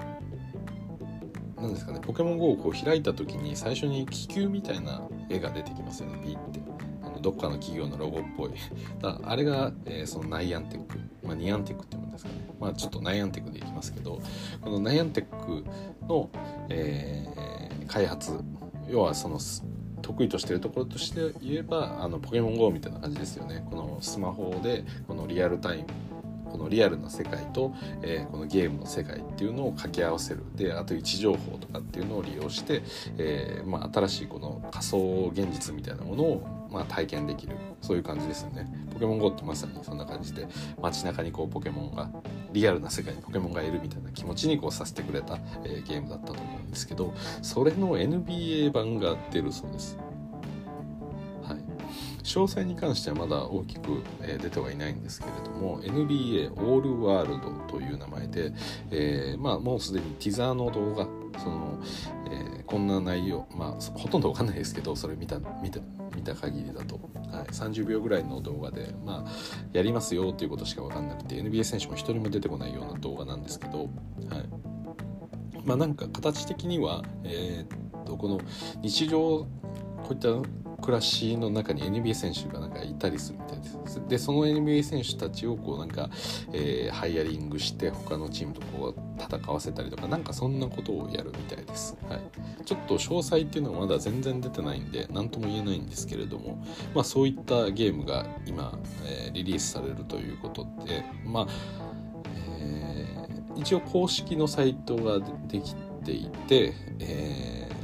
[1.56, 2.02] 何ですかね。
[2.02, 6.22] ポケモン GO をこう開いた時に最初に気球みたいな絵が出てきますよね。
[6.22, 6.60] ビーって。
[7.02, 8.52] あのどっかの企業のロゴっぽい。
[9.02, 11.95] だあれが、えー、そのナイアンテック、まあ、ニアンテックって
[12.60, 14.22] まあちょっとナイアンテックでいきますけど
[14.62, 15.66] このナイアンテック
[16.08, 16.30] の、
[16.70, 18.32] えー、開発
[18.90, 19.40] 要はその
[20.02, 23.66] 得意としてるところとして言えばあのポケモン GO みたいな感じですよね。
[23.70, 25.86] このスマホでこのリアルタイム
[26.56, 30.44] このリアルな世界と、えー、このゲームの世界っていうのを掛け合わせる。
[30.56, 32.82] であと位置情報とかっていうのを利用して、
[33.18, 37.58] えー、まあ、新しいこの仮想現実みたいなものを、まあ、体験できる。
[37.82, 38.72] そういう感じですよね。
[38.94, 40.48] ポケモン GO ってまさにそんな感じで
[40.82, 42.10] 街中にこうポケモンが
[42.56, 49.98] リアルな世界にポケモンがいるみたいな気持ちにこうさせてくれた、えー、ゲームだったと思うんですけどそれの NBA 版が出るそうです。
[52.26, 58.52] 詳細に関してはまだ大きく、え出てはいないんですけれども NBA オールワールドという名前で、
[58.92, 61.08] えー、まあ、もうすでにティザーの動画
[61.40, 61.80] その、
[62.32, 65.80] えー、こんな内容まあほとんどわかんないですけどそれ見た見た
[66.16, 67.00] 見た限りだと、
[67.32, 69.32] はい、30秒ぐらいの動画で、まあ、
[69.74, 73.90] やりますよっていうことしか分かんなくて NBA 選手も1人も出てこないような動画なんですけど、はい。
[75.66, 78.40] まあ、なんか形的には、えー、っとこの
[78.82, 79.48] 日常こ
[80.12, 80.30] ういった
[80.86, 84.02] 暮らしの中に NBA 選手がなんかいたりするみたいです。
[84.08, 86.12] でその NBA 選手たちをこうなんか、
[86.54, 101.48] えー、ハイアリングして他のチームとこう戦わせたりとかなんかそんなことをやるみたいです、はい、ちょっと詳細っていうのはまだ全然出てないんで何とも言えないんですけれども、まあ、そういったゲームが今、えー、リリースされるということでまあ、
[102.60, 107.75] えー、一応公式のサイトができていて、えー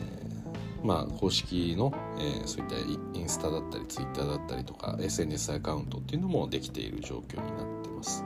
[0.83, 8.23] まあ、公式の、えー、そういったインスタだったりツイッターだったりとか SNS アカウントっていうのもできている状況になってます。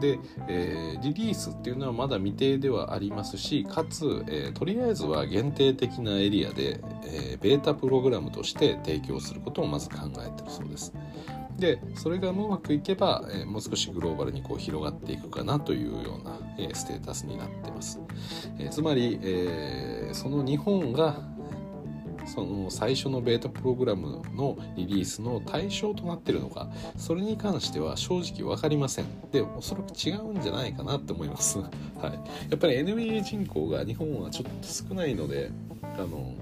[0.00, 10.92] で、えー、リリースっていうのはまだ未定ではありますしかつ、えー、とりあえずは限定的なエリアで、えー、ベータプログラムとして提供することをまず考えてるそうです。
[11.58, 17.98] でそれがうまくいけば、えー、もう少しグローバルにこう広がっていくかなというような、えー、ステータスになってます。
[18.58, 21.22] えー、つまり、えー、その日本が
[22.26, 29.06] その最初のベータプログラムのリリースの対象となってるのかそれに関しては正直分かりません。
[29.30, 31.58] でおそらく違うんじゃないかなって思います。
[31.60, 31.70] はい。
[32.50, 35.50] やっぱり NBA 人口が日本はちょっと少ないので
[35.82, 36.34] あの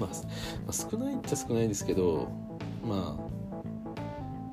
[0.00, 0.08] まあ、ま
[0.68, 2.28] あ、少ないっちゃ少ないんですけど
[2.86, 3.36] まあ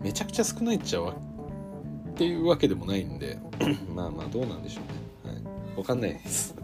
[0.01, 3.39] めちゃくちゃ少ないっちゃわっていうわけでもないんで
[3.93, 4.81] まあまあどうなんでしょ
[5.25, 6.55] うね、はい、分かんないです。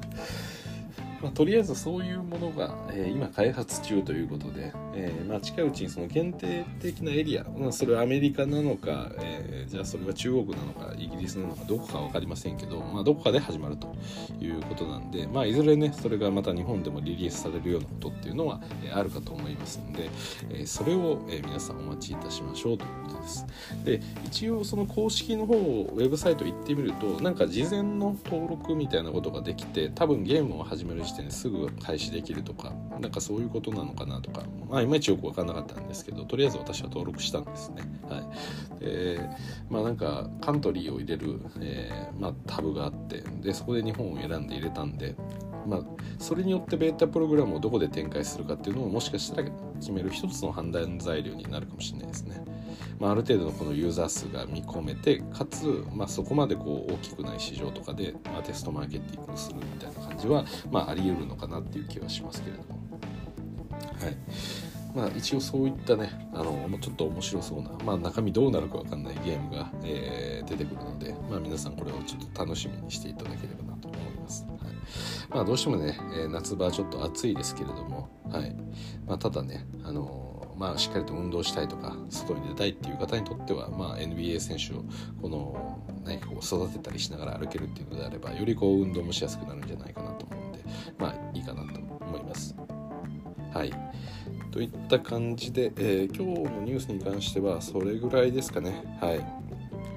[1.21, 13.93] まあ、とりあえずそういうものが、えー、今開発中ということで、えー、まあ、近いうちにその限定的なエリア、まあ、それはアメリカなのか、えー、じゃあそれは中国なのかイギリスなのかどこか分かりませんけど、まあ、どこかで始まると
[14.39, 20.10] いうことなんで、まあ、いずれねそれがまた日本でもリリースされるようなことっていうのは、えあるかと思いますので、
[20.51, 23.45] えそれを、え皆さんお待ちいたしましょうということです。
[23.84, 38.23] で一応その公式の方をウェブサイト行ってみるとなんか事前の登録みたいなことができて多分ゲームを始める時点ですぐ開始できるとかなんかそういうことなのかなとかまあいまいちよく分かんなかったんですけどとりあえず私は登録したんですねは
[38.79, 39.19] いで
[39.69, 45.15] まあなんかカントリーを入れる、えー、まあ、タブがあってでそこで日本を選んで入れたんで
[45.67, 45.81] まあ、
[46.17, 52.43] それによってベータプログラムをどこで展開するかっていうのをもしかしたら決める一つの判断材料になるかもしれないですね。
[52.99, 62.79] まあ、ある程度のこのユーザー数が見込めてかつ、まあ、そこまでこう大きくない市場とかで、まあ、テストマーケティングするみたいな感じは、まあ、あり得るのかなっていう気はしますけれども。
[64.00, 64.17] はい
[64.96, 74.46] まあ、一応そういったねあのちょっと面白そうな、まあ、中身どうなるか分かんないゲームが、えー、出てくるので、まあ、皆さんこれをちょっと楽しみにしていただければなと思います。
[74.46, 74.60] はい
[75.29, 78.56] まあ、どうしてもね、えー、夏場ちょっと暑いですけれども、はい
[79.06, 80.29] まあ、ただね、あの
[80.60, 84.83] まあ、しっかりと運動したいとか外に出たいっていう方にとっては、まあ、NBA 選手を
[85.21, 90.60] この何かこう育てたりしながら歩けるっていうのであればよりこう運動もしやすくなるんじゃないかなと思うんで
[90.97, 92.55] まあいいかなと思います。
[93.53, 93.73] はい
[94.51, 98.83] といった感じで、えー、今日のニュースに関してはそれぐらいですかね。
[98.99, 99.23] はい、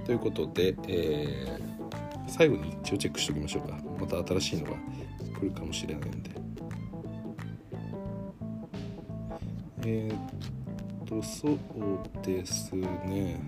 [0.05, 3.79] ということで、えー、最後に一応チェックしておきましょうか。
[3.99, 4.77] また新しいのが
[5.39, 6.42] 来るかもしれないんで。
[9.85, 11.59] えー、っと、そう
[12.25, 13.41] ですね。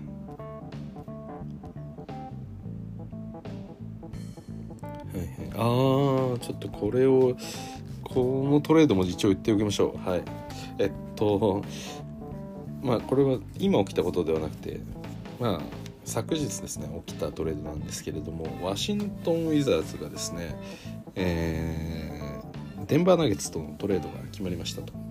[5.15, 7.37] はいはい、ああちょっとこれを
[8.03, 10.23] このトレードも一応言っておきましょうはい
[10.77, 11.63] えっと
[12.81, 14.81] まあこれは今起きたことではなくて
[15.39, 15.61] まあ
[16.03, 20.55] 昨日ですね起きたトレードなんですけれどもワシントン・ウィザーズがですね、
[21.15, 25.04] えー、デンバーナゲッツとのトレードが決まりましたと。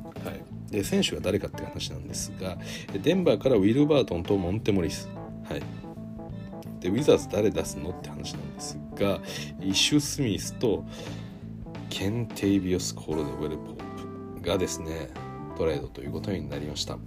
[0.74, 2.58] で選手が誰かって話なんですが
[2.92, 5.08] デンバーからウィル・バートンとモンテモリス、
[5.48, 5.62] はい、
[6.80, 9.20] でウィザーズ誰出すのって話なんですが
[9.60, 10.84] イシュ・スミスと
[11.90, 15.10] ケン・テイビオス・コールドウェル・ポープがですね
[15.56, 16.98] トレードということになりました。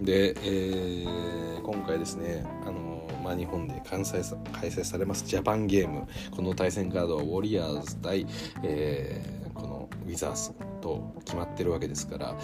[0.00, 6.08] で、えー、今回ですねあの、まあ、日本で開催さ開催されますジャパンゲーム。
[6.32, 8.26] この対戦カードはウォリアーズ対、
[8.64, 10.71] えー、このウィザーズ。
[10.82, 12.36] と決まってるわけですから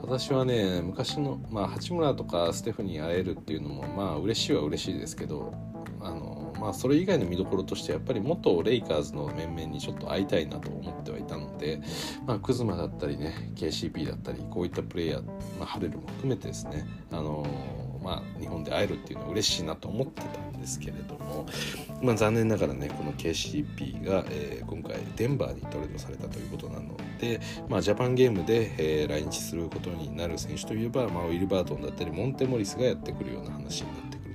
[0.00, 5.52] 私はね昔の、まあ、八村とかステフに会えるっていうのもまあ嬉しいは嬉しいですけど
[6.02, 11.80] あのまあ、それ以外の見どころとしてやっぱり元レイカーズの面々にちょっと会いたいなと思ってはいたので、
[12.26, 15.22] まあ、クズマだったりね KCP だったりこういったプレイヤー、
[15.58, 17.46] まあ、ハレルも含めてですね、あの、
[18.02, 21.46] まあ、日本で会えるっていうのは嬉しいなと思ってたんですけれども、
[22.02, 34.34] まあ、残念ながらねこの KCP が、えー、今回デンバーにトレードされたということなので、まあ、ジャパンゲームで、えー、来日することになる選手といえば、まあ、ウィルバートンだったりモンテモリスがやってくるような話になってくる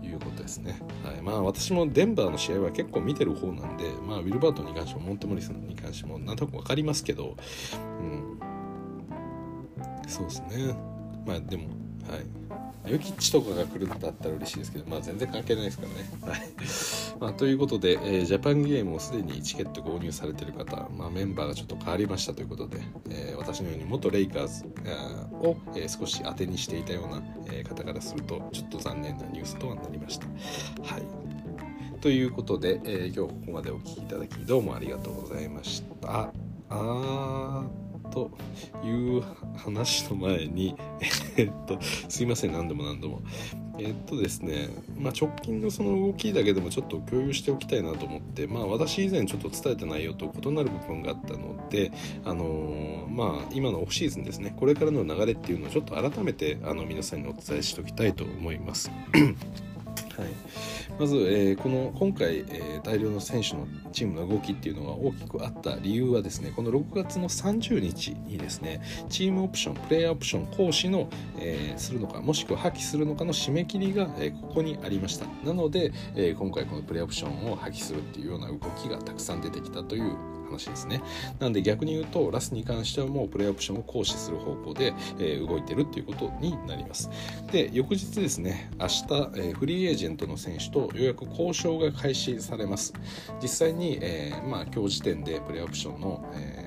[0.00, 1.22] ということですね、はい。
[1.22, 7.36] まあ、私もデンバーの試合は結構見てる方なんで、まあ、ウィルバートンに関してもモンテモリスに関してもなんとなく分かりますけど、
[8.00, 8.40] うん、
[10.08, 10.74] そうですね。
[11.26, 11.68] まあでも
[12.08, 12.43] はい。
[12.86, 15.94] ヨキッチとかが来るんだったら嬉しいですけど、まあ全然関係ないですからね。
[16.22, 16.52] はい。
[17.20, 24.64] まあ、ということで、えー、ジャパンゲームをすでにチケット購入されている方、まあ、メンバーがちょっと変わりましたということで、えー、私のように元レイカーズ
[25.32, 27.22] を、えー、少し当てにしていたような、
[27.52, 30.26] え、方からすると、ちょっと残念なニュースとはなりました。
[30.82, 31.02] はい。
[32.00, 36.32] ということで、え、今日ここまでお聴きいただきどうもありがとうございました。
[36.68, 38.30] あーと
[38.84, 39.22] いう
[39.56, 40.76] 話の前に、
[41.36, 41.78] えっと、
[42.08, 43.22] すいません、何度も何度も。
[43.78, 51.90] えっとですね、まあ、直近のその動きだけでもちょっと共有しておきたいなと思って、まあ、私以前ちょっと伝えた内容と異なる部分があったので、
[52.24, 58.90] あのー、まあ、今のオフシーズンですね、これからの流れっていうのをちょっと改めてあの皆さんにお伝えしておきたいと思います。
[60.16, 75.26] はい、まず、えー、この今回、えー、大量の選手のチームの動きっていうのが大きくあった理由はですねこの6月の30日にですねチームオプションプレイヤーオプション行使の、えー、するのかもしくは破棄するのかの締め切りが、えここにありました。
[75.44, 81.02] なので、え今回このプレイヤーオプションを破棄するっていうような動きがたくさん出てきたという話ですね。
[81.38, 87.10] なんで逆に言うとラスに関してはもうプレイオプションを行使する方向で、えー、動いてるっていうことになります。
[87.50, 92.92] で翌日ですね明日、えー、フリーエージェントの選手とようやく交渉が開始されます。
[93.42, 96.63] 実際に、えー、まあ今日時点でプレイオプションの、えー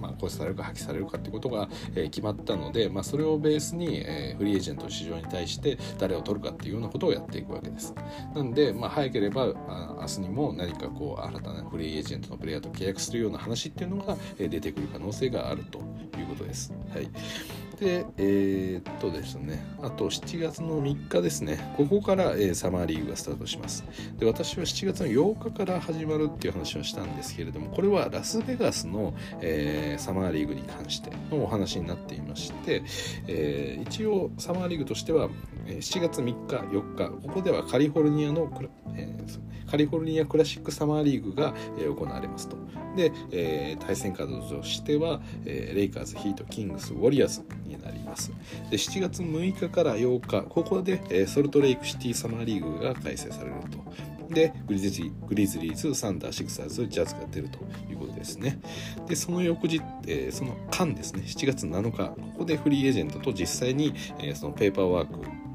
[0.00, 7.94] まあ、行使されるか破棄されるかってことが、えー、決まったので、まあ、それをベースに、えー、フリーエージェント市場に対して誰を取るかっていうようなことをやっていくわけです。
[8.34, 15.78] なんで、まあ、早ければあ明日にも何かこう新たなフリーエージェントのプレイヤーと契約するような話っていうのが、えー、出てくる可能性があると
[16.18, 16.72] いうことです。
[16.92, 17.08] はい、
[17.80, 23.84] で、えー、っとですね、あと7月の3日ですね、ここから、えー、サマーリーグがスタートします。
[24.18, 32.82] で、私は7月の8日から始まるっていう話をしたんですけれども、これはラスベガスの、えー、サマーリーグに関してのお話になっていまして、
[33.28, 35.28] えー、一応サマーリーグとしては、
[35.66, 38.50] 7月3日、4日、ここではカリフォルニアの、
[38.96, 42.56] えー、カリフォルニアクラシックサマーリーグが、えー、行われますと。
[42.96, 48.32] で、えー、対戦カードとしては、えー、レイカーズ、ヒート、キングス、ウォリアーズになります。
[48.70, 54.18] で、7月6日から8日、ここで、えー、ソルトレイクシティサマーリーグが開催されると。
[54.28, 57.58] でグリズリグリズリーズ、サンダー、シクサーズ、ジャズが出ると
[57.90, 58.60] いうことですね。
[59.06, 65.47] で、その翌日、えー、その間ですね、7月7日、ここでフリーエージェントと実際に、えー、そのペーパーワーク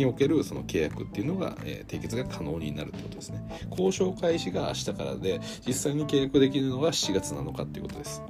[0.00, 3.42] におけるその契約っていうのが、えー、締結が可能になるってことですね。
[3.70, 8.26] 交渉開始が明日からで実際に契約できるのは7月7日っていうことです、は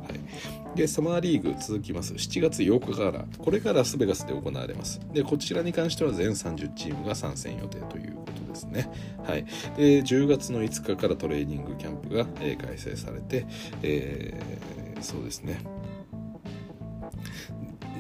[0.75, 2.15] い、でサマーリーグ続きます。
[2.15, 5.01] 7月8日からこれからラスベガスで行われます。
[5.13, 8.91] でこちらに関しては全30チームが参戦予定ということですね。
[9.25, 9.45] はい。
[9.77, 13.47] で10月の5日からトレーニングキャンプが、えー、開催されて、
[13.83, 15.61] えー、そうですね。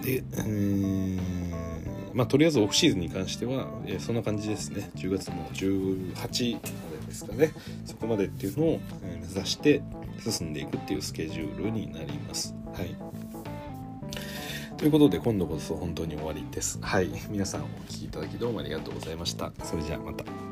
[0.02, 1.69] で、えー、
[2.14, 4.90] まあ、とりあえずオフシーズンに関しては、えー、そんな感じですね。
[4.96, 6.61] 10月の18ま
[7.00, 7.52] でですかね。
[7.84, 9.82] そこまでっていうのを、目指して
[10.18, 12.54] 進んでいくっていうスケジュールになります。
[12.74, 12.96] はい。
[14.76, 16.78] ということで、今度こそ本当に終わりです。
[16.80, 17.11] はい。
[17.28, 19.52] 皆さんお聴きいただきどうもありがとうございました。
[19.62, 20.49] それじゃあまた。